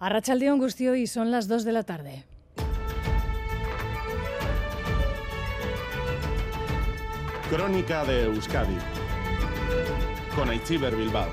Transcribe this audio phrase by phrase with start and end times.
[0.00, 2.24] Arrachaldeón Gustio y son las 2 de la tarde.
[7.50, 8.78] Crónica de Euskadi
[10.34, 11.28] con Aichiber Bilbao.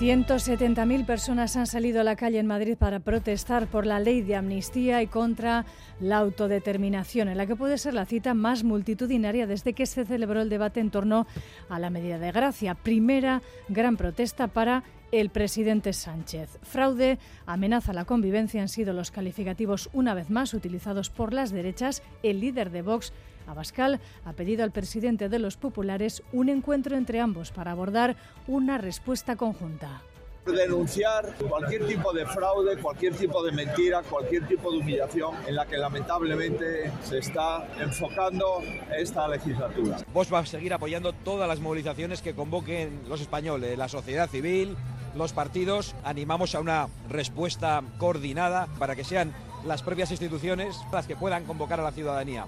[0.00, 4.34] 170.000 personas han salido a la calle en Madrid para protestar por la ley de
[4.34, 5.66] amnistía y contra
[6.00, 10.40] la autodeterminación, en la que puede ser la cita más multitudinaria desde que se celebró
[10.40, 11.26] el debate en torno
[11.68, 12.74] a la medida de gracia.
[12.74, 14.82] Primera gran protesta para
[15.12, 16.58] el presidente Sánchez.
[16.62, 21.52] Fraude, amenaza a la convivencia han sido los calificativos una vez más utilizados por las
[21.52, 22.02] derechas.
[22.22, 23.12] El líder de Vox
[23.46, 28.78] Abascal ha pedido al presidente de los populares un encuentro entre ambos para abordar una
[28.78, 30.02] respuesta conjunta
[30.44, 35.66] denunciar cualquier tipo de fraude, cualquier tipo de mentira, cualquier tipo de humillación en la
[35.66, 38.60] que lamentablemente se está enfocando
[38.96, 39.98] esta legislatura.
[40.12, 44.76] Vos va a seguir apoyando todas las movilizaciones que convoquen los españoles, la sociedad civil,
[45.14, 45.94] los partidos.
[46.04, 49.32] Animamos a una respuesta coordinada para que sean
[49.64, 52.46] las propias instituciones las que puedan convocar a la ciudadanía.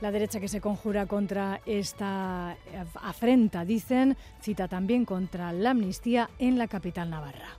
[0.00, 2.56] La derecha que se conjura contra esta
[3.02, 7.58] afrenta, dicen, cita también contra la amnistía en la capital navarra.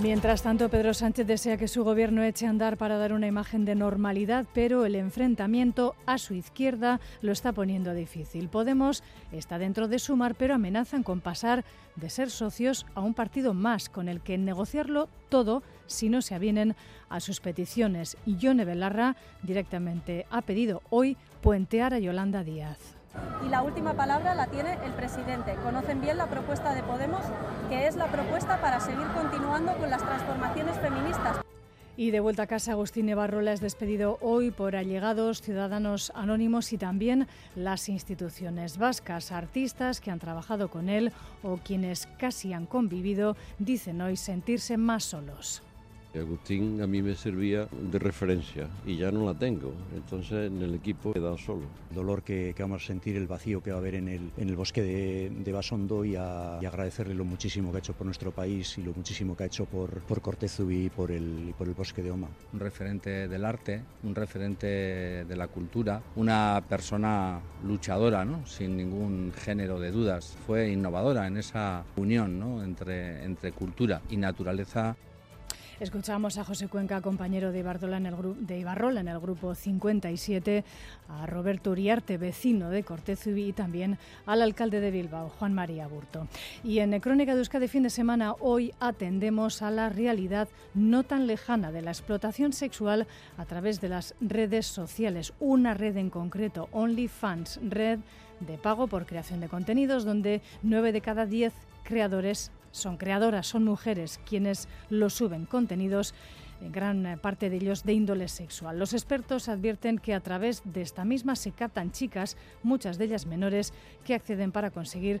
[0.00, 3.64] Mientras tanto, Pedro Sánchez desea que su gobierno eche a andar para dar una imagen
[3.64, 8.48] de normalidad, pero el enfrentamiento a su izquierda lo está poniendo difícil.
[8.48, 11.64] Podemos está dentro de Sumar, pero amenazan con pasar
[11.96, 16.36] de ser socios a un partido más, con el que negociarlo todo si no se
[16.36, 16.76] avienen
[17.08, 18.16] a sus peticiones.
[18.24, 22.97] Y Yone Belarra directamente ha pedido hoy puentear a Yolanda Díaz
[23.44, 25.54] y la última palabra la tiene el presidente.
[25.62, 27.22] Conocen bien la propuesta de Podemos,
[27.68, 31.38] que es la propuesta para seguir continuando con las transformaciones feministas.
[31.96, 36.78] Y de vuelta a casa, Agustín Evarrola es despedido hoy por allegados, ciudadanos anónimos y
[36.78, 39.32] también las instituciones vascas.
[39.32, 45.02] Artistas que han trabajado con él o quienes casi han convivido dicen hoy sentirse más
[45.02, 45.64] solos.
[46.14, 50.74] Agustín a mí me servía de referencia y ya no la tengo, entonces en el
[50.74, 51.62] equipo he quedado solo.
[51.90, 54.48] El dolor que, vamos a sentir, el vacío que va a haber en el, en
[54.48, 58.30] el bosque de, de Basondo y, a, agradecerle lo muchísimo que ha hecho por nuestro
[58.30, 61.74] país y lo muchísimo que ha hecho por, por Cortezu y por, el, por el
[61.74, 62.28] bosque de Oma.
[62.52, 68.46] Un referente del arte, un referente de la cultura, una persona luchadora, ¿no?
[68.46, 70.36] sin ningún género de dudas.
[70.46, 72.62] Fue innovadora en esa unión ¿no?
[72.62, 74.96] entre, entre cultura y naturaleza.
[75.80, 80.64] Escuchamos a José Cuenca, compañero de Ibarrola en el, de Ibarrola en el grupo 57,
[81.08, 83.96] a Roberto Uriarte, vecino de Cortezubi, y también
[84.26, 86.26] al alcalde de Bilbao, Juan María Burto.
[86.64, 91.28] Y en Crónica de Euskadi fin de semana, hoy atendemos a la realidad no tan
[91.28, 93.06] lejana de la explotación sexual
[93.36, 95.32] a través de las redes sociales.
[95.38, 98.00] Una red en concreto, OnlyFans, red
[98.40, 101.52] de pago por creación de contenidos, donde nueve de cada diez
[101.84, 106.14] creadores son creadoras, son mujeres quienes lo suben contenidos
[106.60, 108.78] en gran parte de ellos de índole sexual.
[108.78, 113.26] Los expertos advierten que a través de esta misma se captan chicas, muchas de ellas
[113.26, 113.72] menores,
[114.04, 115.20] que acceden para conseguir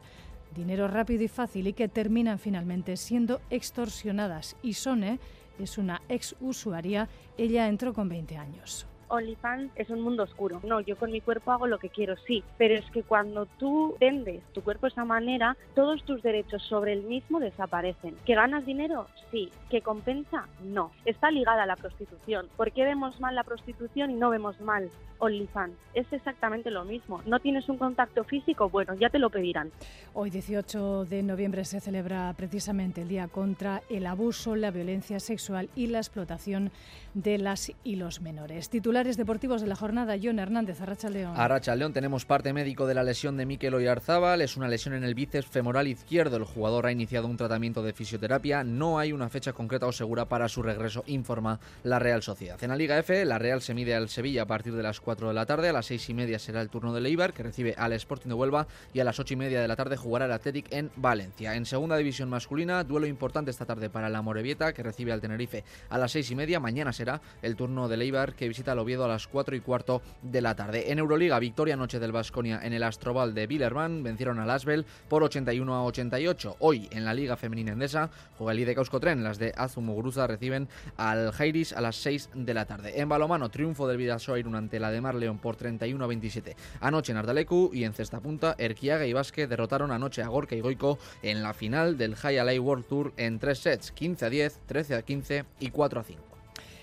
[0.54, 4.56] dinero rápido y fácil y que terminan finalmente siendo extorsionadas.
[4.62, 5.20] Y Sone
[5.58, 8.86] es una ex usuaria, ella entró con 20 años.
[9.08, 10.60] OnlyFans es un mundo oscuro.
[10.64, 13.96] No, yo con mi cuerpo hago lo que quiero, sí, pero es que cuando tú
[14.00, 18.14] vendes tu cuerpo de esa manera, todos tus derechos sobre el mismo desaparecen.
[18.24, 19.06] ¿Que ganas dinero?
[19.30, 19.50] Sí.
[19.70, 20.46] ¿Que compensa?
[20.62, 20.90] No.
[21.04, 22.48] Está ligada a la prostitución.
[22.56, 25.74] ¿Por qué vemos mal la prostitución y no vemos mal OnlyFans?
[25.94, 27.20] Es exactamente lo mismo.
[27.26, 28.68] ¿No tienes un contacto físico?
[28.68, 29.70] Bueno, ya te lo pedirán.
[30.14, 35.68] Hoy, 18 de noviembre, se celebra precisamente el Día contra el Abuso, la Violencia Sexual
[35.74, 36.70] y la Explotación
[37.14, 38.70] de las y los menores.
[38.70, 41.34] Titular deportivos de la jornada, John Hernández, Arracha León.
[41.36, 45.04] Arracha León, tenemos parte médico de la lesión de Mikel Oyarzábal, es una lesión en
[45.04, 46.36] el bíceps femoral izquierdo.
[46.36, 50.24] El jugador ha iniciado un tratamiento de fisioterapia, no hay una fecha concreta o segura
[50.24, 52.62] para su regreso, informa la Real Sociedad.
[52.62, 55.28] En la Liga F, la Real se mide al Sevilla a partir de las 4
[55.28, 57.74] de la tarde, a las 6 y media será el turno de Leibar, que recibe
[57.78, 60.32] al Sporting de Huelva, y a las 8 y media de la tarde jugará el
[60.32, 61.54] Athletic en Valencia.
[61.54, 65.62] En segunda división masculina, duelo importante esta tarde para la Morevieta, que recibe al Tenerife
[65.88, 66.58] a las 6 y media.
[66.58, 70.00] Mañana será el turno de Leibar, que visita al Oviedo a las 4 y cuarto
[70.22, 70.90] de la tarde.
[70.90, 75.22] En Euroliga, victoria noche del Vasconia en el Astrobal de Billerman, vencieron al Asbel por
[75.22, 76.56] 81 a 88.
[76.60, 78.08] Hoy en la Liga Femenina Endesa
[78.38, 82.64] juega el IDK Euskotren, las de Azumuguruza reciben al Jairis a las 6 de la
[82.64, 82.98] tarde.
[82.98, 86.56] En balomano, triunfo del Vidasoa Irún ante la de Mar León por 31 a 27.
[86.80, 90.62] Anoche en Ardalecu y en Cesta Punta, Erquiaga y Vázquez derrotaron anoche a Gorka y
[90.62, 94.60] Goico en la final del High Alay World Tour en tres sets, 15 a 10,
[94.64, 96.37] 13 a 15 y 4 a 5.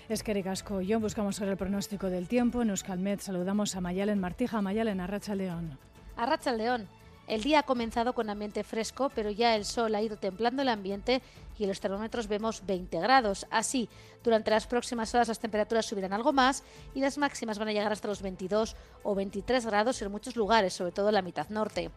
[0.08, 2.62] Es que Casco, yo buscamos sobre el pronóstico del tiempo.
[2.62, 5.76] En Euskalmet saludamos a Mayalen Martija, Mayalen Arracha León.
[6.16, 6.86] Arracha León.
[7.26, 10.68] El día ha comenzado con ambiente fresco, pero ya el sol ha ido templando el
[10.68, 11.22] ambiente
[11.58, 13.48] y en los termómetros vemos 20 grados.
[13.50, 13.88] Así,
[14.22, 16.62] durante las próximas horas las temperaturas subirán algo más
[16.94, 20.72] y las máximas van a llegar hasta los 22 o 23 grados en muchos lugares,
[20.72, 21.90] sobre todo en la mitad norte.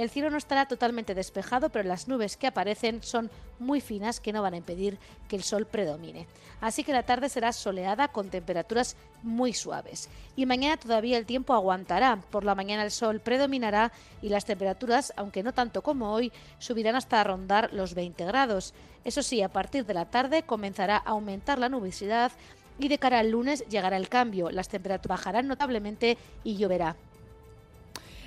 [0.00, 4.32] El cielo no estará totalmente despejado, pero las nubes que aparecen son muy finas que
[4.32, 4.98] no van a impedir
[5.28, 6.26] que el sol predomine.
[6.62, 10.08] Así que la tarde será soleada con temperaturas muy suaves.
[10.36, 12.18] Y mañana todavía el tiempo aguantará.
[12.30, 13.92] Por la mañana el sol predominará
[14.22, 18.72] y las temperaturas, aunque no tanto como hoy, subirán hasta rondar los 20 grados.
[19.04, 22.32] Eso sí, a partir de la tarde comenzará a aumentar la nubosidad
[22.78, 24.50] y de cara al lunes llegará el cambio.
[24.50, 26.96] Las temperaturas bajarán notablemente y lloverá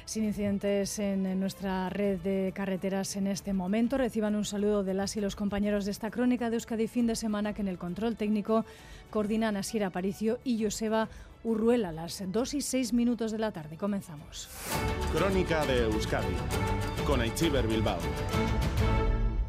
[0.06, 3.98] sin incidentes en nuestra red de carreteras en este momento.
[3.98, 7.16] Reciban un saludo de las y los compañeros de esta crónica de Euskadi fin de
[7.16, 8.66] semana que en el control técnico
[9.10, 11.10] coordinan Asier Aparicio y Joseba
[11.44, 13.78] Urruela, las 2 y 6 minutos de la tarde.
[13.78, 14.50] Comenzamos.
[15.14, 16.36] Crónica de Euskadi
[17.06, 18.00] con Aichiber Bilbao.